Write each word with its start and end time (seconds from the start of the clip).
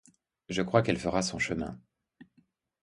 Je 0.49 0.63
crois 0.63 0.81
qu’elle 0.81 0.97
fera 0.97 1.21
son 1.21 1.37
chemin. 1.37 1.79